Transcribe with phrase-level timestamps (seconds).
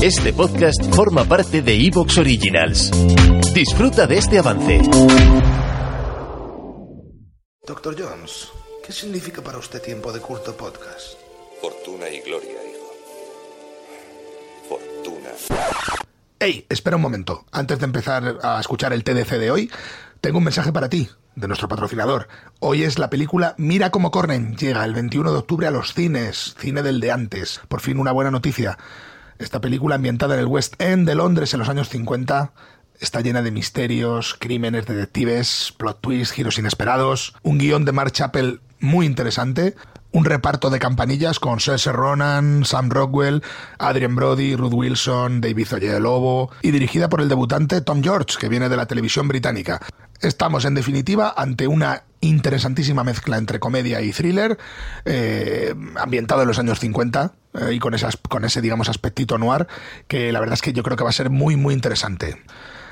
[0.00, 2.92] Este podcast forma parte de Evox Originals.
[3.52, 4.80] Disfruta de este avance.
[7.66, 8.48] Doctor Jones,
[8.86, 11.18] ¿qué significa para usted tiempo de culto podcast?
[11.60, 12.92] Fortuna y gloria, hijo.
[14.68, 15.30] Fortuna.
[16.38, 17.44] Hey, espera un momento.
[17.50, 19.68] Antes de empezar a escuchar el TDC de hoy,
[20.20, 22.28] tengo un mensaje para ti, de nuestro patrocinador.
[22.60, 24.56] Hoy es la película Mira cómo corren.
[24.56, 27.60] Llega el 21 de octubre a los cines, cine del de antes.
[27.66, 28.78] Por fin una buena noticia.
[29.38, 32.52] Esta película ambientada en el West End de Londres en los años 50
[32.98, 38.60] está llena de misterios, crímenes, detectives, plot twists, giros inesperados, un guion de Mark Chappell
[38.80, 39.76] muy interesante,
[40.10, 43.44] un reparto de campanillas con Saoirse Ronan, Sam Rockwell,
[43.78, 45.68] Adrian Brody, Ruth Wilson, David
[46.00, 49.80] Lobo y dirigida por el debutante Tom George, que viene de la televisión británica.
[50.20, 54.58] Estamos, en definitiva, ante una interesantísima mezcla entre comedia y thriller,
[55.04, 59.68] eh, ambientado en los años 50 eh, y con, esas, con ese, digamos, aspectito noir,
[60.08, 62.42] que la verdad es que yo creo que va a ser muy, muy interesante.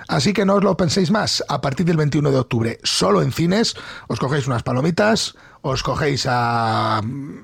[0.09, 3.33] Así que no os lo penséis más, a partir del 21 de octubre, solo en
[3.33, 3.75] cines,
[4.07, 6.99] os cogéis unas palomitas, os cogéis a,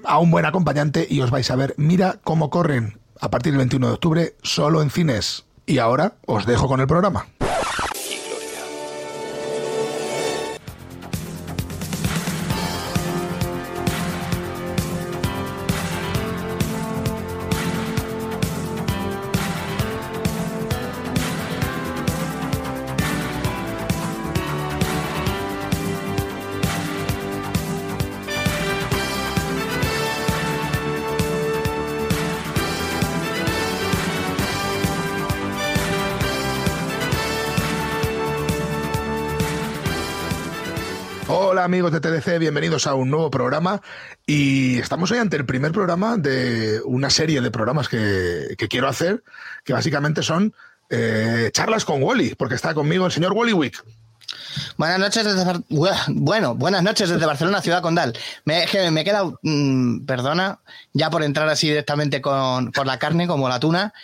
[0.04, 3.58] a un buen acompañante y os vais a ver, mira cómo corren, a partir del
[3.58, 5.44] 21 de octubre, solo en cines.
[5.66, 7.26] Y ahora os dejo con el programa.
[41.62, 43.80] Hola amigos de TDC, bienvenidos a un nuevo programa
[44.26, 49.22] y estamos hoy ante el primer programa de una serie de programas que, quiero hacer,
[49.62, 50.52] que básicamente son
[50.90, 53.80] eh, charlas con Wally, porque está conmigo el señor Wally Wick.
[54.76, 55.62] Buenas noches desde
[56.08, 58.12] bueno, buenas noches desde Barcelona, Ciudad Condal.
[58.44, 60.58] Me, me he quedado, mm, perdona,
[60.92, 63.94] ya por entrar así directamente con, por la carne, como la tuna,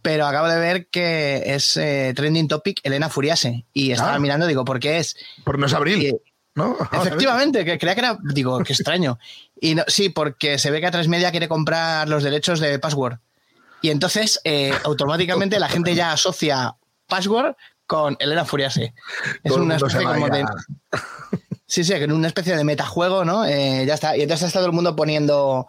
[0.00, 4.18] pero acabo de ver que es eh, trending topic Elena Furiase y estaba ah.
[4.18, 5.14] mirando, digo, ¿por qué es?
[5.44, 6.18] Porque no es abril.
[6.54, 6.76] ¿No?
[6.92, 9.18] Efectivamente, que creía que era, digo, qué extraño.
[9.60, 13.18] Y no, sí, porque se ve que a Media quiere comprar los derechos de Password.
[13.80, 16.76] Y entonces, eh, automáticamente la gente ya asocia
[17.08, 18.94] Password con Elena Furiase.
[19.42, 20.44] Es una especie como de.
[21.66, 23.44] Sí, sí, una especie de metajuego, ¿no?
[23.44, 24.16] Eh, ya está.
[24.16, 25.66] Y entonces está todo el mundo poniendo.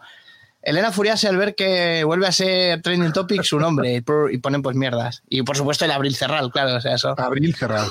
[0.62, 4.76] Elena Furiase al ver que vuelve a ser trending topic su nombre y ponen pues
[4.76, 5.22] mierdas.
[5.28, 7.14] Y por supuesto el Abril Cerral, claro, o sea, eso.
[7.18, 7.88] Abril Cerral.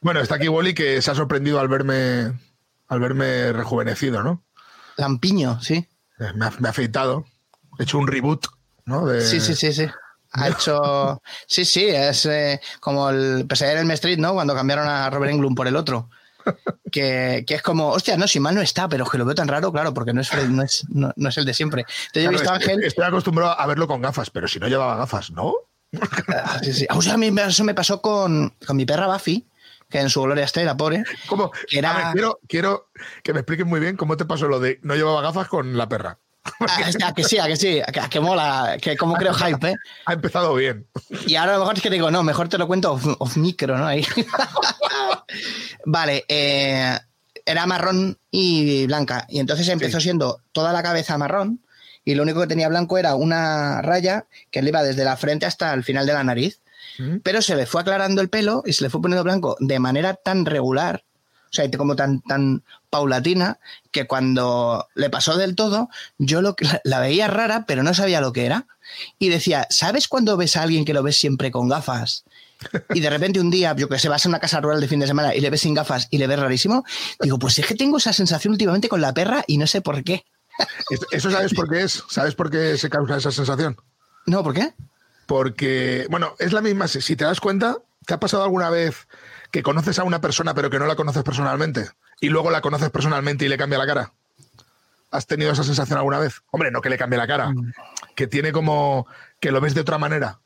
[0.00, 2.32] Bueno, está aquí Wally que se ha sorprendido al verme,
[2.88, 4.42] al verme rejuvenecido, ¿no?
[4.96, 5.86] Lampiño, sí.
[6.18, 7.24] Eh, me ha, afeitado.
[7.78, 8.46] He hecho un reboot,
[8.84, 9.08] ¿no?
[9.20, 9.86] Sí, sí, sí, sí.
[10.32, 11.22] Ha hecho.
[11.46, 14.32] Sí, sí, es eh, como el Pesadilla en el Street, ¿no?
[14.32, 16.08] Cuando cambiaron a Robert Englund por el otro.
[16.90, 19.72] Que, es como, hostia, no, si mal no está, pero que lo veo tan raro,
[19.72, 21.86] claro, porque no es, no es, no, es el de siempre.
[22.06, 22.84] Entonces, yo he visto Ángel.
[22.84, 25.54] Estoy acostumbrado a verlo con gafas, pero si no llevaba gafas, ¿no?
[26.28, 26.86] Ah, sí, sí.
[26.90, 29.46] O sea, a mí eso me pasó con, con mi perra Buffy,
[29.92, 31.04] que en su gloria esté, la pobre.
[31.28, 31.52] ¿Cómo?
[31.68, 32.88] quiero, quiero
[33.22, 35.88] que me expliquen muy bien cómo te pasó lo de no llevaba gafas con la
[35.88, 36.18] perra.
[36.58, 39.74] Ah, que sí, a que sí, a que, mola, que como creo hype, ¿eh?
[40.06, 40.86] Ha empezado bien.
[41.26, 43.78] Y ahora a lo mejor es que digo, no, mejor te lo cuento off, micro,
[43.78, 43.86] ¿no?
[43.86, 44.04] Ahí.
[45.84, 46.98] vale, eh,
[47.46, 49.26] era marrón y blanca.
[49.28, 51.60] Y entonces empezó siendo toda la cabeza marrón
[52.04, 55.46] y lo único que tenía blanco era una raya que le iba desde la frente
[55.46, 56.60] hasta el final de la nariz.
[57.22, 60.14] Pero se le fue aclarando el pelo y se le fue poniendo blanco de manera
[60.14, 61.04] tan regular,
[61.44, 63.58] o sea, como tan, tan paulatina,
[63.90, 65.88] que cuando le pasó del todo,
[66.18, 66.54] yo lo,
[66.84, 68.66] la veía rara, pero no sabía lo que era.
[69.18, 72.24] Y decía, ¿sabes cuando ves a alguien que lo ves siempre con gafas?
[72.94, 75.00] Y de repente un día, yo que sé, vas a una casa rural de fin
[75.00, 76.84] de semana y le ves sin gafas y le ves rarísimo,
[77.20, 80.02] digo, pues es que tengo esa sensación últimamente con la perra y no sé por
[80.04, 80.24] qué.
[81.10, 82.02] ¿Eso sabes por qué es?
[82.08, 83.76] ¿Sabes por qué se causa esa sensación?
[84.26, 84.74] No, ¿por qué?
[85.32, 86.88] Porque, bueno, es la misma.
[86.88, 89.08] Si te das cuenta, ¿te ha pasado alguna vez
[89.50, 91.88] que conoces a una persona pero que no la conoces personalmente?
[92.20, 94.12] Y luego la conoces personalmente y le cambia la cara.
[95.10, 96.42] ¿Has tenido esa sensación alguna vez?
[96.50, 97.72] Hombre, no que le cambie la cara, mm.
[98.14, 99.06] que tiene como
[99.40, 100.40] que lo ves de otra manera.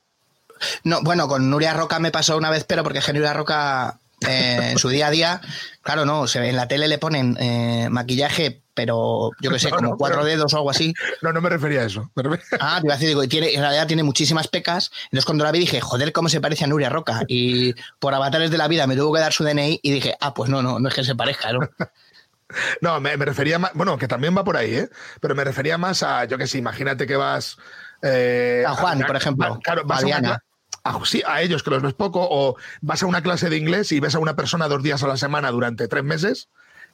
[0.85, 3.99] No, bueno, con Nuria Roca me pasó una vez, pero porque Nuria Roca
[4.29, 5.41] eh, en su día a día,
[5.83, 9.97] claro, no, se, en la tele le ponen eh, maquillaje pero yo que sé, como
[9.97, 10.95] cuatro dedos o algo así.
[11.23, 12.13] No, no me refería a eso.
[12.61, 14.93] Ah, te iba a decir, digo, y tiene, en realidad tiene muchísimas pecas.
[15.05, 17.23] Entonces cuando la vi dije, joder, cómo se parece a Nuria Roca.
[17.27, 20.35] Y por avatares de la vida me tuvo que dar su DNI y dije, ah,
[20.35, 21.61] pues no, no, no es que se parezca, ¿no?
[22.81, 24.89] no, me, refería más, bueno, que también va por ahí, ¿eh?
[25.21, 27.57] Pero me refería más a, yo que sé, imagínate que vas
[28.03, 30.43] Eh, San Juan, a- por ejemplo, Claro, vas a a, una
[30.85, 33.91] a- sí, a ellos que los ves poco, o vas a una clase de inglés
[33.93, 36.49] y ves a una persona dos días a la semana durante tres meses.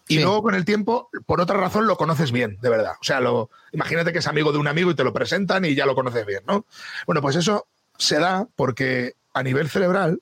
[0.09, 0.23] Y Sí.
[0.23, 2.95] luego con el tiempo, por otra razón, lo conoces bien, de verdad.
[3.01, 5.75] O sea, lo, imagínate que es amigo de un amigo y te lo presentan y
[5.75, 6.67] ya lo conoces bien, ¿no?
[7.07, 7.67] Bueno, pues eso
[7.97, 10.21] se da porque a nivel cerebral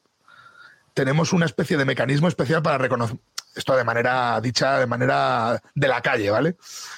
[0.94, 3.16] tenemos una especie de mecanismo especial para reconocer,
[3.56, 6.56] esto de manera dicha, de manera de la calle, ¿vale?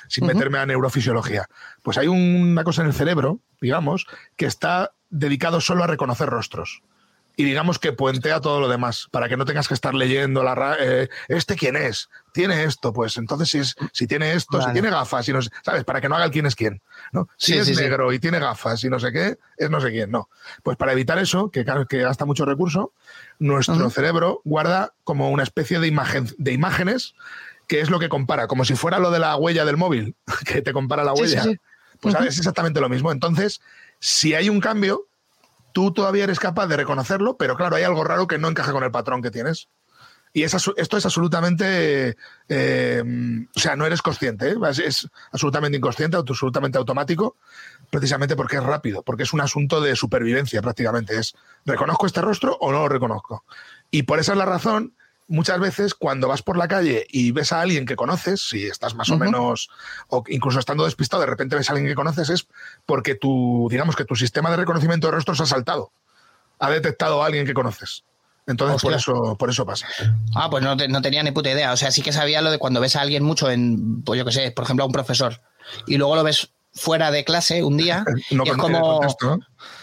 [0.09, 1.47] Sin meterme a neurofisiología.
[1.83, 4.07] Pues hay una cosa en el cerebro, digamos,
[4.37, 6.83] que está dedicado solo a reconocer rostros.
[7.37, 10.55] Y digamos que puentea todo lo demás, para que no tengas que estar leyendo la
[10.55, 12.11] ra- eh, ¿este quién es?
[12.33, 12.93] ¿Tiene esto?
[12.93, 15.85] Pues entonces si, es, si tiene esto, si tiene gafas, si no, ¿sabes?
[15.85, 16.81] Para que no haga el quién es quién.
[17.13, 17.29] ¿no?
[17.37, 17.83] Si Sí, es sí, sí.
[17.83, 20.11] negro y tiene gafas y no sé qué, es no sé quién.
[20.11, 20.29] No.
[20.63, 22.93] Pues para evitar eso, que, claro, que gasta mucho recurso,
[23.39, 27.15] nuestro cerebro guarda como una especie de, imagen, de imágenes
[27.69, 30.63] que es lo que compara, como si fuera lo de la huella del móvil, que
[30.63, 31.45] te compara la huella.
[32.01, 32.25] Pues Ujú.
[32.25, 33.13] es exactamente lo mismo.
[33.13, 33.61] Entonces,
[34.01, 35.07] si hay un cambio,
[35.73, 38.85] tú todavía eres capaz de reconocerlo, pero claro, hay algo raro que no encaja con
[38.85, 39.69] el patrón que tienes.
[40.33, 42.17] Y es esto es absolutamente,
[42.49, 43.03] eh,
[43.55, 44.57] o sea, no eres consciente, ¿eh?
[44.71, 47.37] es, es absolutamente inconsciente, absolutamente automático,
[47.91, 51.19] precisamente porque es rápido, porque es un asunto de supervivencia prácticamente.
[51.19, 51.35] Es,
[51.67, 53.45] ¿reconozco este rostro o no lo reconozco?
[53.91, 54.95] Y por esa es la razón,
[55.29, 58.95] muchas veces cuando vas por la calle y ves a alguien que conoces, si estás
[58.95, 59.69] más o menos,
[60.09, 62.49] o incluso estando despistado, de repente ves a alguien que conoces, es
[62.87, 65.93] porque tu, digamos que tu sistema de reconocimiento de rostros ha saltado,
[66.59, 68.05] ha detectado a alguien que conoces.
[68.47, 69.87] Entonces, por eso, por eso pasa.
[70.35, 71.73] Ah, pues no, te- no tenía ni puta idea.
[71.73, 74.25] O sea, sí que sabía lo de cuando ves a alguien mucho en, pues yo
[74.25, 75.41] qué sé, por ejemplo, a un profesor,
[75.87, 79.39] y luego lo ves fuera de clase un día, No y es como, contexto, ¿no?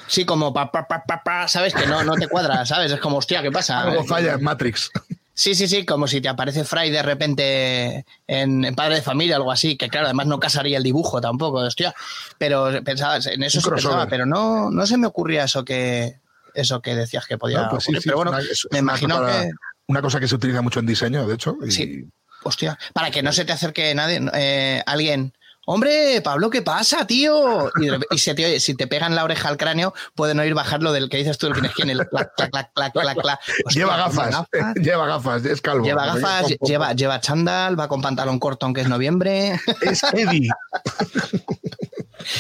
[0.08, 1.74] sí, como pa, pa, pa, pa, pa, ¿sabes?
[1.74, 2.92] Que no, no te cuadra, ¿sabes?
[2.92, 3.80] Es como, hostia, ¿qué pasa?
[3.82, 4.92] Algo falla en Matrix.
[5.34, 9.38] Sí, sí, sí, como si te aparece Fry de repente en, en Padre de Familia,
[9.38, 11.96] algo así, que claro, además no casaría el dibujo tampoco, hostia.
[12.38, 16.18] Pero pensabas, en eso sí pensaba, pero no, no se me ocurría eso que
[16.60, 18.02] eso que decías que podía No, pues sí, ocurrir.
[18.04, 19.52] sí, pero bueno, una- es- es me imagino que
[19.88, 21.58] Una cosa que se utiliza mucho en diseño, de hecho.
[21.66, 22.06] y- Sí.
[22.44, 25.34] Hostia, para que no se te acerque nadie, eh, alguien.
[25.66, 27.70] Hombre, Pablo, ¿qué pasa, tío?
[28.12, 30.94] Y, se te oye- si te pegan la oreja al cráneo, pueden oír bajar lo
[30.94, 33.40] del que dices tú, el quién es quién, el clac, clac, clac, clac, clac, clac.
[33.66, 35.86] Hostia, lleva gafas, gafas, lleva gafas, es calvo.
[35.86, 39.60] Lleva gafas, lle- lleva, lleva chándal, va con pantalón corto aunque es noviembre.
[39.82, 40.50] Es Eddie.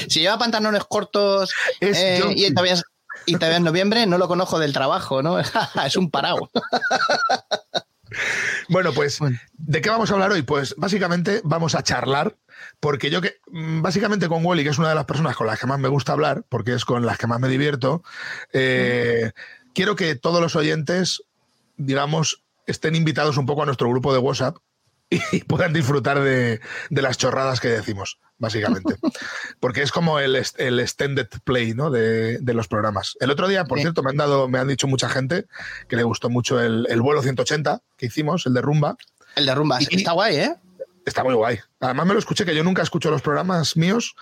[0.09, 2.83] Si lleva pantalones cortos Es eh, y todavía es,
[3.25, 5.39] y todavía es noviembre, no lo conozco del trabajo, ¿no?
[5.85, 6.49] es un parado.
[8.69, 9.19] Bueno, pues.
[9.57, 10.41] ¿de qué vamos a hablar hoy?
[10.41, 12.35] Pues básicamente vamos a charlar,
[12.79, 15.67] porque yo que, básicamente con Wally, que es una de las personas con las que
[15.67, 18.03] más me gusta hablar, porque es con las que más me divierto,
[18.53, 19.31] eh,
[19.73, 21.23] quiero que todos los oyentes,
[21.77, 24.57] digamos, estén invitados un poco a nuestro grupo de WhatsApp
[25.09, 28.95] y puedan disfrutar de, de las chorradas que decimos, básicamente.
[29.59, 31.91] Porque es como el, el extended play ¿no?
[31.91, 33.15] de, de los programas.
[33.19, 33.83] El otro día, por Sí.
[33.83, 35.45] cierto, me han, dado, me han dicho mucha gente
[35.87, 38.97] que le gustó mucho el, el vuelo 180 que hicimos, el de Rumba.
[39.35, 39.87] El de rumbas.
[39.91, 40.55] Y- Está guay, ¿eh?
[41.05, 41.59] Está muy guay.
[41.79, 44.15] Además me lo escuché, que yo nunca escucho los programas míos.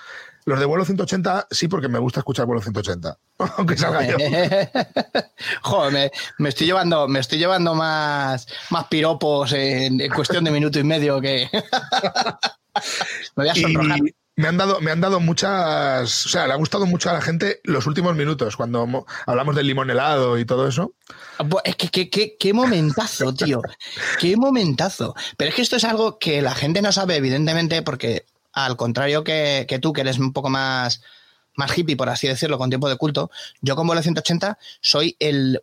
[0.45, 3.17] Los de vuelo 180 sí, porque me gusta escuchar vuelo 180.
[3.57, 4.15] Aunque salga yo.
[5.63, 10.51] Joder, me, me estoy llevando, me estoy llevando más, más piropos en, en cuestión de
[10.51, 11.49] minuto y medio que.
[13.35, 14.00] me voy a sonrojar.
[14.00, 16.25] Y me han dado, me han dado muchas.
[16.25, 19.56] O sea, le ha gustado mucho a la gente los últimos minutos, cuando mo- hablamos
[19.56, 20.94] del limón helado y todo eso.
[21.40, 23.61] Bu- Es que qué, qué- qué momentazo, tío.
[24.19, 25.16] Qué momentazo.
[25.37, 29.23] Pero es que esto es algo que la gente no sabe, evidentemente, porque al contrario
[29.23, 31.01] que, que tú, que eres un poco más,
[31.57, 33.30] más hippie, por así decirlo, con tiempo de culto,
[33.61, 35.59] yo con vuelo 180 soy el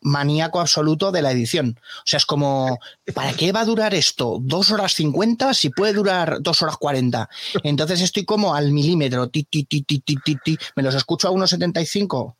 [0.00, 1.78] maníaco absoluto de la edición.
[1.98, 2.78] O sea, es como,
[3.14, 4.38] ¿para qué va a durar esto?
[4.40, 7.28] ¿Dos horas 50 si puede durar dos horas 40?
[7.64, 10.58] Entonces estoy como al milímetro, ti, ti, ti, ti, ti, ti, ti.
[10.76, 12.34] me los escucho a 1,75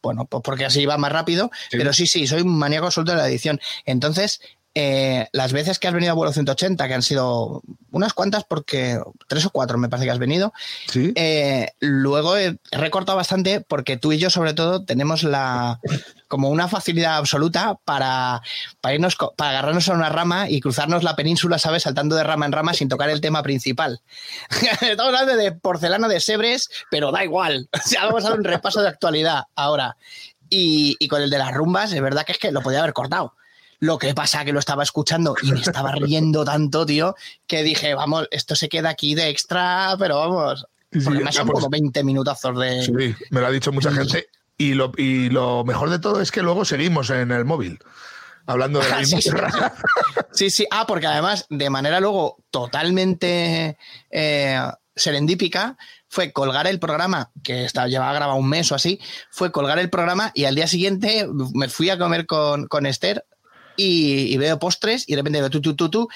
[0.00, 1.76] bueno, pues porque así va más rápido, Sí.
[1.76, 3.60] pero sí, sí, soy un maníaco absoluto de la edición.
[3.84, 4.40] Entonces,
[4.80, 9.00] eh, las veces que has venido a vuelo 180, que han sido unas cuantas, porque
[9.26, 10.52] tres o cuatro me parece que has venido,
[10.86, 11.12] Sí.
[11.16, 15.80] eh, luego he recortado bastante porque tú y yo, sobre todo, tenemos la
[16.28, 18.40] como una facilidad absoluta para,
[18.80, 21.82] para irnos para agarrarnos a una rama y cruzarnos la península, ¿sabes?
[21.82, 24.00] Saltando de rama en rama sin tocar el tema principal.
[24.80, 27.68] Estamos hablando de porcelana de Sebres, pero da igual.
[27.84, 29.96] O sea, vamos a dar un repaso de actualidad ahora.
[30.50, 32.92] Y, y con el de las rumbas, es verdad que es que lo podía haber
[32.92, 33.34] cortado.
[33.80, 37.14] Lo que pasa que lo estaba escuchando y me estaba riendo tanto, tío,
[37.46, 40.66] que dije, vamos, esto se queda aquí de extra, pero vamos.
[40.90, 42.82] Sí, me son pues, como 20 minutazos de.
[42.82, 44.28] Sí, me lo ha dicho mucha gente.
[44.56, 47.78] Y lo, y lo mejor de todo es que luego seguimos en el móvil.
[48.46, 49.30] Hablando de la misma sí.
[50.32, 50.66] Sí, sí.
[50.70, 53.76] Ah, porque además, de manera luego totalmente
[54.10, 54.60] eh,
[54.96, 55.76] serendípica
[56.08, 58.98] fue colgar el programa, que estaba, llevaba grabado un mes o así,
[59.30, 63.26] fue colgar el programa y al día siguiente me fui a comer con, con Esther
[63.78, 66.08] y, veo postres y de repente veo tú, tú, tú, tú,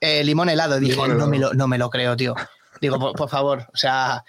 [0.00, 0.78] eh, limón helado.
[0.78, 2.34] dije, no, me lo, no me lo creo, tío.
[2.80, 4.24] Digo, por, favor, o sea,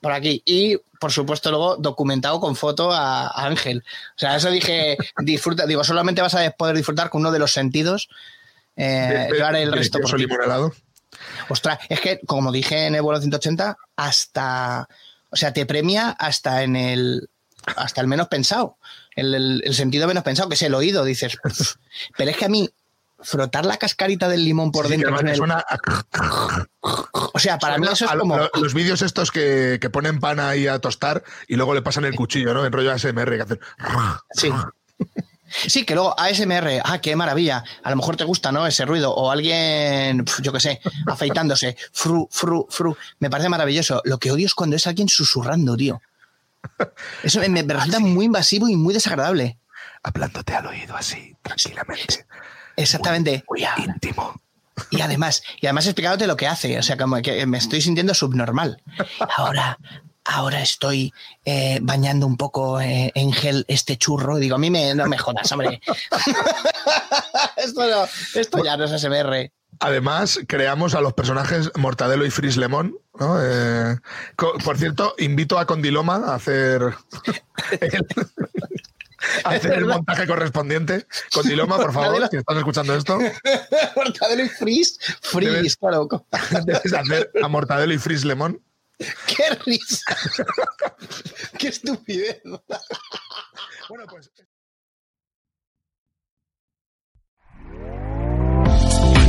[0.00, 0.42] por aquí.
[0.44, 3.84] Y, por supuesto, luego documentado con foto a, Ángel.
[4.16, 7.52] O sea, eso dije, disfruta, digo, solamente vas a poder disfrutar con uno de los
[7.52, 8.08] sentidos.
[8.76, 10.00] Eh, el resto.
[10.00, 10.72] Por limón helado?
[11.48, 14.88] Ostras, es que, como dije en el vuelo 180, hasta,
[15.30, 17.28] o sea, te premia hasta en el,
[17.76, 18.76] hasta el menos pensado,
[19.16, 21.38] el, sentido menos pensado, que es el oído, dices.
[22.16, 22.70] Pero es que a mí,
[23.20, 25.14] frotar la cascarita del limón por dentro.
[27.34, 28.38] O sea, para mí eso es como.
[28.60, 32.54] Los vídeos estos que, ponen pan ahí a tostar y luego le pasan el cuchillo,
[32.54, 32.64] ¿no?
[32.64, 33.60] En rollo ASMR que hacen.
[34.32, 34.50] Sí.
[35.66, 37.62] Sí, que luego ASMR, ah, qué maravilla.
[37.82, 38.66] A lo mejor te gusta, ¿no?
[38.66, 39.14] Ese ruido.
[39.14, 41.76] O alguien, yo qué sé, afeitándose.
[41.92, 42.96] Fru, fru, fru.
[43.18, 44.00] Me parece maravilloso.
[44.04, 46.00] Lo que odio es cuando es alguien susurrando, tío.
[47.22, 49.58] Eso me, resulta muy invasivo y muy desagradable.
[50.02, 52.26] Hablándote al oído así, tranquilamente.
[52.76, 53.44] Exactamente.
[53.48, 54.34] Muy, íntimo.
[54.90, 58.14] Y además, y además explicándote lo que hace, o sea, como que me estoy sintiendo
[58.14, 58.82] subnormal.
[59.36, 59.78] Ahora,
[60.24, 61.12] ahora estoy
[61.44, 64.36] eh, bañando un poco eh, en gel este churro.
[64.36, 65.80] Digo, a mí me, no me jodas, hombre.
[67.56, 67.82] esto,
[68.34, 69.52] esto ya no es SMR.
[69.80, 72.56] Además, creamos a los personajes Mortadelo y Fris
[73.40, 73.96] Eh,
[74.36, 76.82] por cierto, invito a Condiloma a hacer
[79.44, 81.06] hacer el montaje correspondiente.
[81.32, 83.18] Condiloma, por favor, si estás escuchando esto.
[83.96, 86.08] Mortadelo y Fris, Fris, claro.
[86.64, 88.60] Debes hacer a Mortadelo y Fris Lemon.
[88.98, 90.16] ¡Qué risa!
[91.58, 92.40] ¡Qué estupidez!
[93.88, 94.30] bueno, pues.